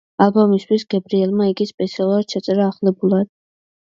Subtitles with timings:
[0.23, 3.29] ალბომისთვის გებრიელმა იგი სპეციალურად ჩაწერა ახლებურად.